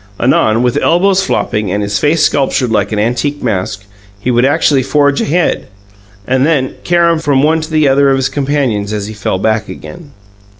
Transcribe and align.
Anon, 0.19 0.63
with 0.63 0.79
elbows 0.81 1.21
flopping 1.23 1.71
and 1.71 1.83
his 1.83 1.99
face 1.99 2.23
sculptured 2.23 2.71
like 2.71 2.91
an 2.91 2.97
antique 2.97 3.43
mask, 3.43 3.85
he 4.19 4.31
would 4.31 4.45
actually 4.45 4.81
forge 4.81 5.21
ahead, 5.21 5.67
and 6.25 6.43
then 6.43 6.73
carom 6.83 7.19
from 7.19 7.43
one 7.43 7.61
to 7.61 7.69
the 7.69 7.87
other 7.87 8.09
of 8.09 8.15
his 8.15 8.27
companions 8.27 8.93
as 8.93 9.05
he 9.05 9.13
fell 9.13 9.37
back 9.37 9.69
again. 9.69 10.11